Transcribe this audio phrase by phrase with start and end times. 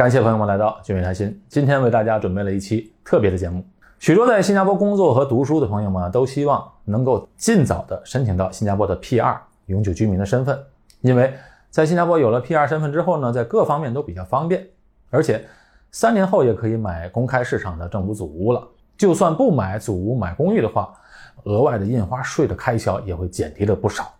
[0.00, 3.62] 感谢朋友们来到俊美谈心，今天为大家准备了一期特别的节目。
[3.98, 9.36] 许多在新加坡工作和读书的朋友们都希望能够尽早的申请到新加坡的 PR
[9.66, 10.58] 永久居民的身份，
[11.02, 11.34] 因为
[11.68, 14.66] 在新加坡有了 PR 身份之后呢，在各方面都比较方便，
[15.10, 15.44] 而且
[15.90, 18.66] 三年后也可以买公开市场的政府祖屋了。
[18.96, 20.94] 就算不买祖屋买公寓的话，
[21.42, 24.10] 额外的印花税的开销也会减低了不少。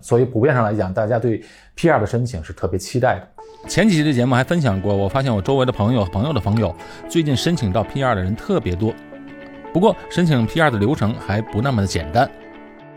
[0.00, 1.42] 所以普遍上来讲，大家对
[1.76, 3.28] PR 的申请是特别期待的。
[3.66, 6.74] 前几期的节目还分享过，我发现我周围的朋友、朋友的朋友，
[7.08, 8.94] 最近申请到 PR 的人特别多。
[9.72, 12.28] 不过申请 PR 的流程还不那么的简单，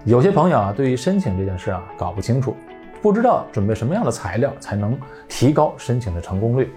[0.05, 2.55] 有些朋友啊，对于申请这件事啊搞不清楚，
[3.02, 6.71] 不知道准备什么样的材料才能提高申请的成功率。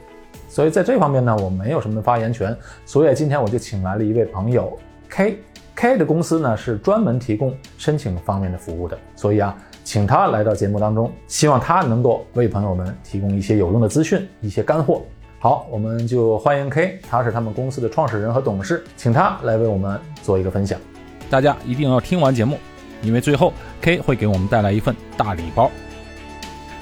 [0.49, 2.57] 所以在这方面呢，我没有什么发言权。
[2.85, 4.77] 所以今天我就请来了一位朋友
[5.09, 8.99] K，K 的公司呢是专门提供申请方面的服务的。
[9.15, 9.57] 所以啊。
[9.85, 15.03] 请他来到节目当中，希望他能够为朋友们提供一些有用的资讯、一些干货。
[15.39, 20.81] 好，我们就欢迎 K，他是他们公司的创始人和董事，请他来为我们做一个分享。
[21.29, 22.57] 大家一定要听完节目，
[23.03, 25.71] 因为最后 K 会给我们带来一份大礼包。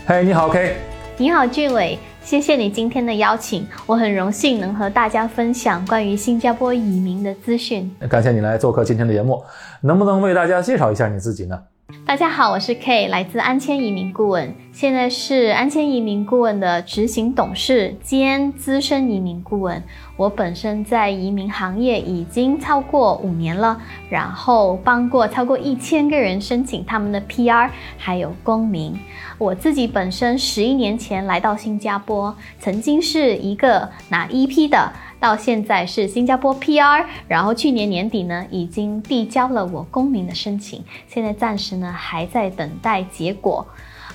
[0.06, 0.76] 嘿，你好 K，
[1.16, 7.90] 你好俊伟，谢谢你今天的邀请，我很荣幸能和大家分享关于新加坡移民的资讯。
[8.08, 9.42] 感谢你来做客今天的节目，
[9.80, 11.60] 能不能为大家介绍一下你自己呢？
[12.06, 19.82] 大家好，我是 K，来自安谦移民顾问，现在是安谦移民顾问的执行董事兼资深移民顾问。
[20.16, 28.98] 我本身在移民行业已经超过五年了，然后帮过超过一千个人申请他们的 PR 还有公民。
[29.38, 34.92] 我自己本身十一年前来到新加坡，曾经是一个拿 EP 的。
[35.22, 43.64] 到现在是新加坡 PR，然后去年年底呢，已经递交了我公民的申请，现在暂时呢还在等待结果，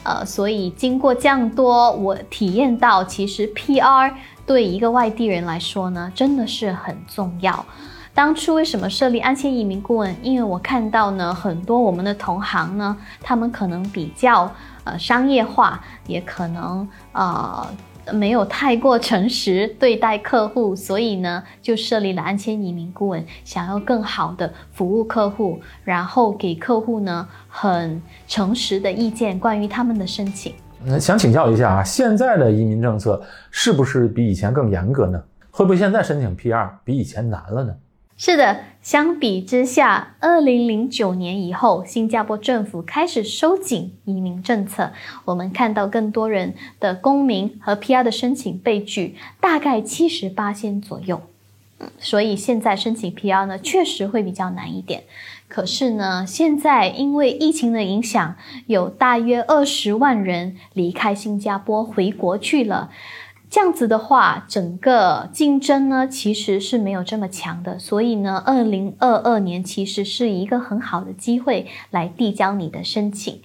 [0.03, 4.11] 呃，所以经过这样多，我体验到其实 PR
[4.45, 7.66] 对一个外地人来说呢，真的是很重要。
[8.13, 10.13] 当初为什么设立安迁移民顾问？
[10.22, 14.51] 因为我看到呢，很多我们的同行呢，他们可能比较
[14.84, 17.66] 呃商业化，也可能呃。
[18.13, 30.53] 没有太过诚实对待客户，所以呢，就设立了安迁移民顾问，想要更好的服务客户，然后给客户呢很诚实的意见关于他们的申请。
[30.84, 35.22] 那想请教一下啊，现在的移民政策是不是比以前更严格呢？
[35.50, 37.74] 会不会现在申请 PR 比以前难了呢？
[38.19, 44.91] 是的，相比之下，二零零九年以后，新加坡政府开始收紧移民政策。
[45.25, 51.22] 我们看到更多人的公民和 PR 的申请被拒，大概七十八千左右。
[52.00, 55.03] 所以现在申请 PR 呢，确实会比较难一点。
[55.47, 58.35] 可是呢，现在因为疫情的影响，
[58.66, 62.89] 有大约二十万人离开新加坡回国去了。
[63.50, 73.41] 这样子的话，整个竞争呢其实是没有这么强的，所以呢，二零二二年其实是一个很好的机会来递交你的申请。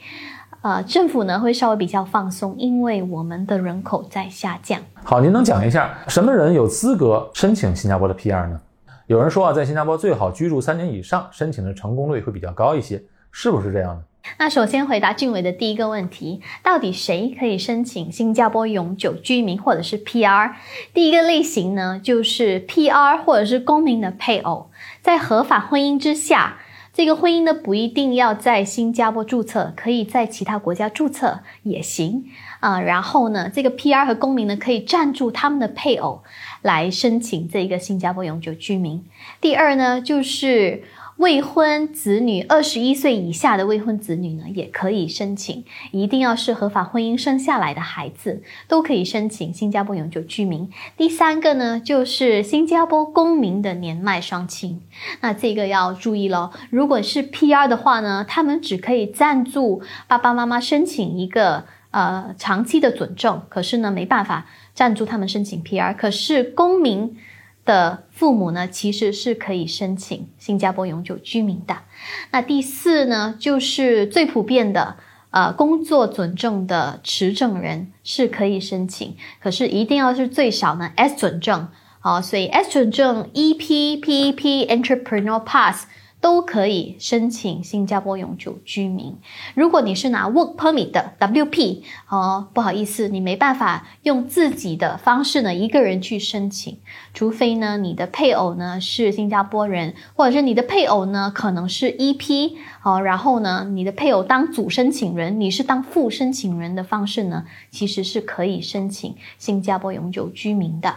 [0.63, 4.81] 呃，政府呢会稍微比较放松，因为我们的人口在下降。
[5.05, 8.61] 好，您能讲一下什么人有资格申请新加坡的 PR 呢？
[9.07, 14.03] 有人说啊，在新加坡最好居住三年以上，申请的成功率会比较高一些，是不是这样呢？
[14.39, 20.53] 那首先回答俊伟的第一个问题，到底谁可以申请新加坡永久居民或者是 PR？
[20.95, 26.59] 第一个类型呢，就是 PR 或者是公民的配偶，在合法婚姻之下，
[26.93, 32.25] 这个婚姻呢不一定要在新加坡注册，可以在其他国家注册也行
[32.61, 32.81] 啊。
[32.81, 36.23] 然后呢，这个 PR 和公民呢可以赞助他们的配偶
[36.63, 39.05] 来申请这个新加坡永久居民。
[39.41, 40.85] 第二呢，就是。
[41.23, 50.69] 未婚子女二十一岁以下的未婚子女呢，也可以申请，一定要是合法婚姻生下来的孩子，都可以申请新加坡永久居民。
[50.97, 54.83] 第三个呢，就是新加坡公民的年迈双亲，
[55.21, 56.51] 那这个要注意喽。
[56.71, 65.95] 如果是 PR 的话呢，他们只可以赞助爸爸妈妈申请一个呃长期的准证，可是呢，没办法赞助他们申请 PR。
[65.95, 67.17] 可是公民。
[67.65, 71.77] 的父母呢，其实是可以申请新加坡永久居民的。
[72.31, 74.97] 那第四呢，就是最普遍的，
[75.31, 81.69] 呃，工作准证的持证人是可以申请，可是一定要是最少呢 S 准证，
[82.01, 85.87] 好，所以 S 准证 EP、PEP、Entrepreneur Pass
[86.23, 89.19] 都可以申请新加坡永久居民。
[89.57, 96.79] 如果你是拿 Work Permit 的 WP，哦，不好意思，你没办法用自己的方式呢，一个人去申请，
[97.13, 102.53] 除非呢你的配偶呢是新加坡人，或者是你的配偶呢可能是 EP，
[102.85, 110.95] 哦，然后呢你的配偶当主申请人，你是当副申请人的方式呢，其实是可以申请新加坡永久居民的。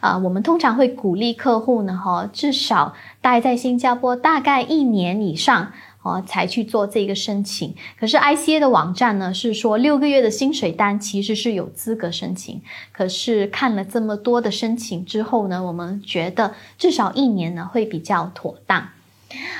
[0.00, 5.72] 啊，我们通常会鼓励客户呢，哈，至少待在新加坡大概一年以上，
[6.02, 7.74] 哦，才去做这个申请。
[7.98, 12.60] 可是 ICA 的网站呢是说六个月的薪水单其实是有资格申请。
[12.90, 18.88] 可是看了这么多的申请之后呢，我们觉得至少一年呢会比较妥当。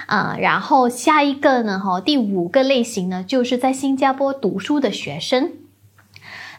[0.07, 5.53] 啊，然后下一个呢，哈，第五个类型呢，就是在新加坡读书的学生。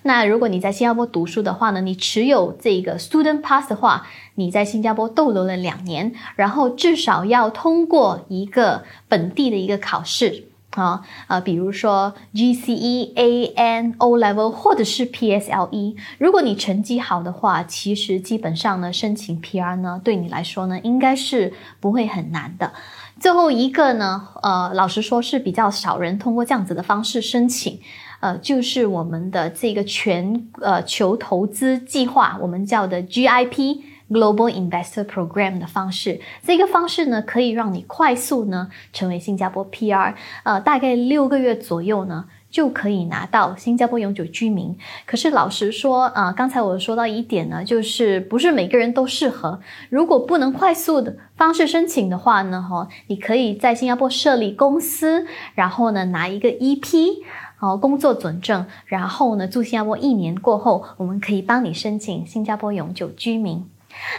[0.03, 4.05] 那如果你在新加坡读书的话呢，你持有这个 Student Pass 的话，
[4.35, 15.95] 你在新加坡逗留了两年，然后至少要通过一个本地的一个考试啊，呃，比如说 GCE、AN、O Level 或者是 PSLE。
[16.17, 22.73] 如果你成绩好的话，其实基本上呢，申请 PR 呢，对你来说呢，应该是不会很难的。
[23.19, 27.79] 最后一个呢，呃，老实说是比较少人通过这样子的方式申请。
[28.23, 36.21] 呃，就是我们的这个全呃球投资计划，我们叫的 GIP Global Investor Program 的方式。
[36.41, 44.77] 这个方式呢，可以让你快速呢成为新加坡 PR，呃，大概六个月左右呢就可以拿到新加坡永久居民。
[45.05, 49.59] 可是老实说啊，刚才我说到一点呢，就是不是每个人都适合。
[49.89, 57.17] 如果不能快速的方式申请的话呢，哈，你可以在新加坡设立公司，然后呢拿一个 EP。
[57.63, 63.65] 哦，工作准证，然后呢，住新加坡一年过后，我们可以帮你申请新加坡永久居民。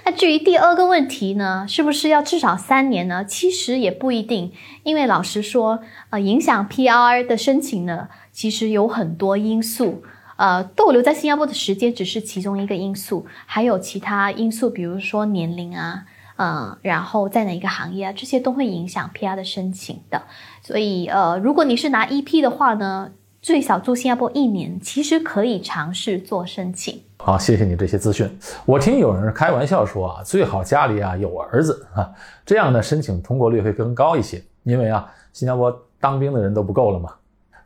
[0.06, 3.22] 那至于第二个问题呢，是不是要至少三年呢？
[3.22, 4.50] 其实也不一定，
[4.82, 10.02] 因为老实说，呃，影响 PR 的申请呢，其实有很多因素。
[10.36, 16.04] 呃，逗留在新加坡的时间只是其中一个因素，还有其他因素，比如说年龄啊，
[16.38, 20.22] 嗯，然后在哪一个行业啊，这些都会影响 PR 的申请的。
[20.62, 23.10] 所以，呃，如果你是拿 EP 的话呢？
[23.44, 26.98] 最少住新加坡一年，其实可以尝试做申请。
[27.18, 28.26] 好，谢谢你这些资讯。
[28.64, 32.10] 我听有人开玩笑说啊，最好家里啊有儿子啊，
[32.46, 34.42] 这样呢申请通过率会更高一些。
[34.62, 35.70] 因为啊，新加坡
[36.00, 37.12] 当兵的人都不够了嘛。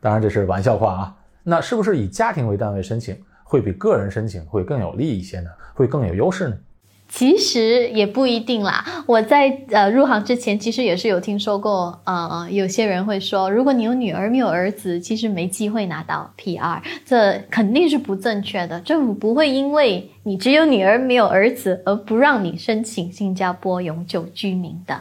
[0.01, 1.17] 当然这是玩笑话啊。
[1.45, 5.51] 那是不是以家庭为单位申请会比个人申请会更有利一些呢？
[5.75, 6.57] 会更有优势呢？
[7.09, 8.85] 其实也不一定啦。
[9.07, 18.79] 我在呃入行之前，其实也是有听说过，呃，有些人会说，如果你有女儿没有儿子，其实没机会拿到 PR，这肯定是不正确的。
[18.81, 25.01] 政府不会因为你只有女儿没有儿子而不让你申请新加坡永久居民的。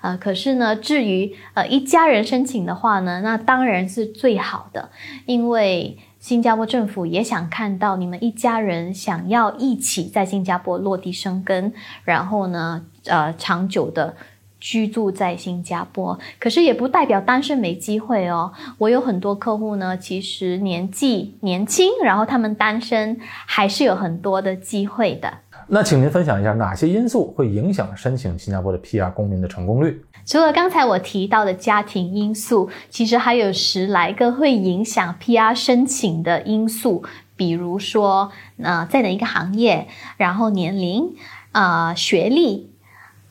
[0.00, 4.90] 呃，可是呢，至于呃一家人申请的话呢，那当然是最好的，
[5.26, 5.98] 因为。
[6.28, 11.72] 新加坡政府也想看到你们一家人想要一起在新加坡落地生根，
[12.04, 14.14] 然后呢，呃，长久的
[14.60, 16.18] 居住在新加坡。
[16.38, 18.52] 可是也不代表单身没机会哦。
[18.76, 25.32] 我有很多客户呢，其实年纪年轻，然后他们单身，还是有很多的机会的。
[25.66, 30.02] 那请您分享一下哪些因素会影响申请新加坡的 PR 公民的成功率？
[30.28, 37.02] 除了刚才我提到的家庭因素，其实还有十来个会影响 PR 申请的因素，
[37.34, 38.30] 比如说，
[38.62, 39.88] 呃，在哪一个行业，
[40.18, 41.14] 然后年龄，
[41.52, 42.70] 啊，学历，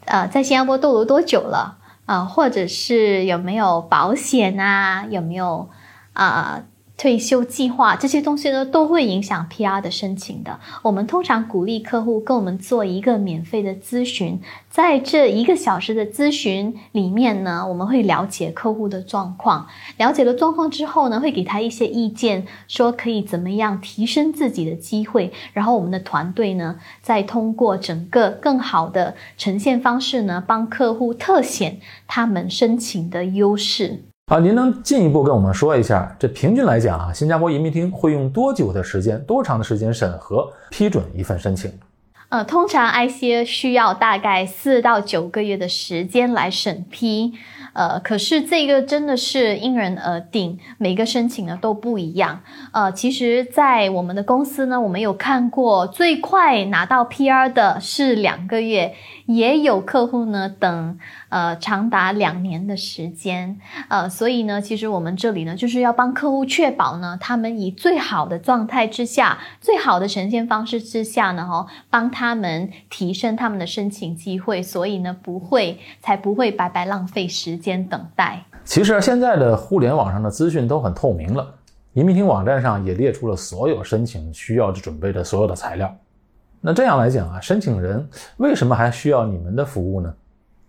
[0.06, 1.78] 呃，在新加坡逗留多久了，
[2.08, 5.70] 啊，或者是有没有保险啊，有没有，
[6.14, 6.64] 啊。
[6.98, 10.60] 退休计划这些东西呢，都会影响 PR 的申请的。
[10.82, 19.68] 我们通常鼓励客户跟我们做一个免费的咨询，在这一个小时的咨询里面呢，我们会了解客户的状况。
[19.98, 25.32] 了解了状况之后呢，会给他一些意见，说可以怎么样提升自己的机会。
[25.54, 34.06] 然后我们的团队呢，再通过整个更好的呈现方式呢，帮客户特显他们申请的优势。
[34.28, 41.72] 啊，您能进一步跟我们说一下，这平均来讲啊，新加坡移民厅会用多久的时间、多长的时间审核批准一份申请？
[42.28, 47.36] 呃，通常 ICA 需要大概四到九个月的时间来审批。
[47.78, 52.42] 呃，可是这个真的是因人而定，每个申请呢都不一样。
[52.74, 58.96] 呃，其实，在我们的公司呢，我们有看过最快拿到 PR 的是两个月，
[59.28, 60.98] 也有客户呢等
[61.30, 78.42] 呃，长达两年的时间，呃，所以呢，其实我们这里呢，就是要帮客户确保呢，他们以最好的状态之下，最好的呈现方式之下呢，哈，帮他们提升他们的申请机会，所以呢，不会才不会白白浪费时间先等待。
[78.64, 81.54] 其实现在的互联网上的资讯都很透明了，
[81.92, 85.94] 移民厅网站上也列出了所有申请需要准备的所有的材料。
[86.62, 88.08] 那这样来讲啊，申请人
[88.38, 90.14] 为什么还需要你们的服务呢？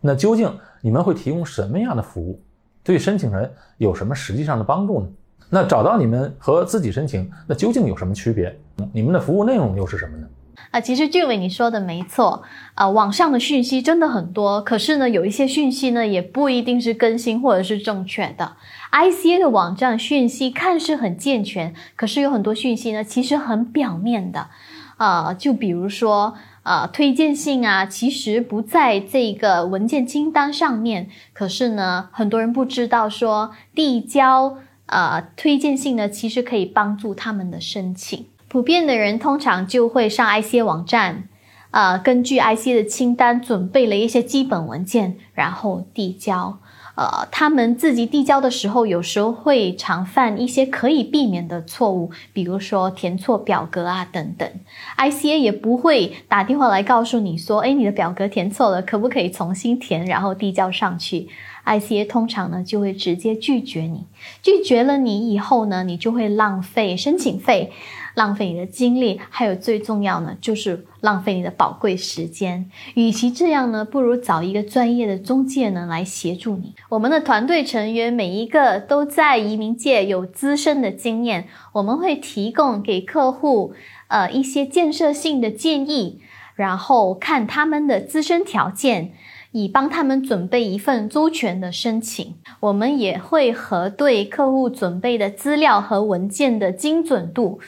[0.00, 2.40] 那究竟你们会提供什么样的服务，
[2.82, 5.06] 对申请人有什么实际上的帮助呢？
[5.48, 8.58] 那找到你们和自己申请，那究竟有什么区别？
[8.92, 10.26] 你们的服务内容又是什么呢？
[10.70, 12.42] 啊，其实俊伟你说的没错，
[12.74, 18.56] 啊，网上的讯息真的很多，可是呢，有一些讯息呢也不一定是更新或者是正确的。
[18.92, 24.48] ICA 的网站讯息看似很健全，可是有很多讯息呢其实很表面的，
[24.96, 26.34] 啊，就比如说。
[26.64, 31.08] 啊，推荐信啊，其实不在这个文件清单上面。
[31.32, 38.26] 可是呢，很多人不知道说递交呃推荐信呢，其实可以帮助他们的申请。
[38.48, 41.28] 普遍的人通常就会上 ICA 网站，
[41.70, 46.58] 呃，根据 ICA 的清单准备了一些基本文件，然后递交。
[46.96, 54.50] 呃，他们自己递交的时候，有时候会常犯一些可以避免的错误，比如说填错表格啊等等。
[54.96, 61.28] ICA 也不会打电话来告诉你说，哎，你的表格填错了，可不可以重新填，然后递交上去
[61.64, 64.06] ？ICA 通常呢就会直接拒绝你，
[64.42, 67.70] 拒绝了你以后呢，你就会浪费申请费。
[68.18, 72.68] 浪费你的精力，还有最重要呢，就是浪费你的宝贵时间。
[72.94, 76.74] 与其这样呢，不如找一个专业的中介呢来协助你。
[76.88, 83.72] 我们的团队成员每一个都在移民界有资深的经验，我们会提供给客户
[84.08, 86.20] 呃一些建设性的建议，
[86.56, 89.12] 然后看他们的自身条件，
[89.52, 92.34] 以帮他们准备一份周全的申请。
[92.58, 97.60] 我们也会核对客户准备的资料和文件的精准度。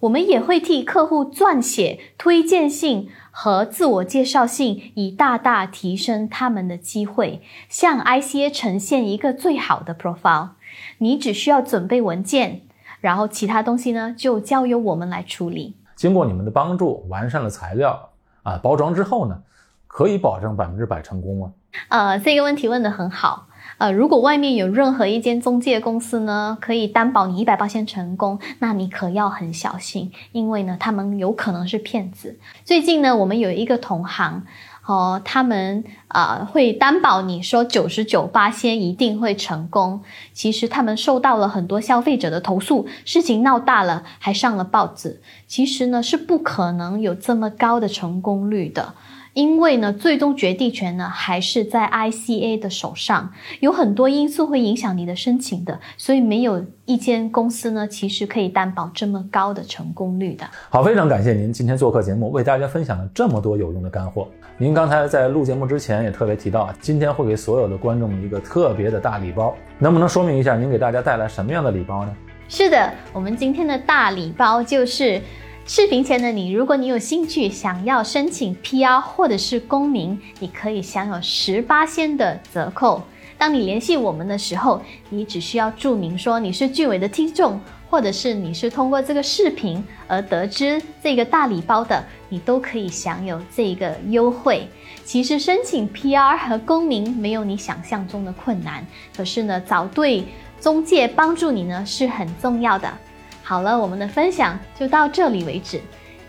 [0.00, 10.50] 我们也会替客户撰写推荐信和自我介绍信，以大大提升他们的机会，向 ICA 呈现一个最好的 profile。
[10.98, 12.62] 你只需要准备文件，
[13.00, 15.74] 然后其他东西呢就交由我们来处理。
[15.96, 18.10] 经过你们的帮助，完善了材料
[18.44, 19.42] 啊，包装之后呢，
[19.88, 21.52] 可以保证百分之百成功吗？
[21.88, 23.47] 呃，这个问题问得很好。
[23.78, 32.38] 呃，如果外面有任何一间中介公司呢，可以担保你一百八千成功，那你可要很小心，因为呢，他们有可能是骗子。
[32.64, 34.42] 最近呢，我们有一个同行，
[34.84, 45.20] 哦，他们啊会担保你说九十九八千一定会成功，其实他们受到了很多消费者的投诉，事情闹大了，还上了报纸。
[45.46, 48.94] 其实呢，是不可能有这么高的成功率的。
[49.38, 60.44] 因为呢，最终决定权呢还是在 ICA 的手上，有很多因素会影响你的申请的，所以没有一间公司呢其实可以担保这么高的成功率的。
[60.70, 64.26] 好，非常感谢您今天做客节目，为大家分享了这么多有用的干货。
[64.56, 72.12] 您刚才在录节目之前也特别提到，今天会给所有的观众一个特别的大礼包，能不能说明一下您给大家带来什么样的礼包呢？
[72.48, 75.22] 是的，我们今天的大礼包就是。
[75.70, 83.02] 视频前的你，如果你有兴趣想要申请 PR 或者是公民，你可以享有十八仙的折扣。
[83.36, 87.60] 当你联系我们的时候，你只需要注明说你是俊伟的听众，
[87.90, 94.66] 或者是你是通过这个视频而得知这个大礼包的，你都可以享有这个优惠。
[95.04, 98.82] 其实申请 PR 和公民没有你想象中的困难，
[99.14, 100.24] 可是呢，找对
[100.62, 102.90] 中介帮助你呢是很重要的。
[103.48, 105.80] 好了，我们的分享就到这里为止，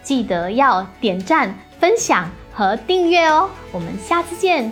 [0.01, 3.49] 记得要点赞、分享和订阅哦。
[3.73, 4.71] 我们下次见。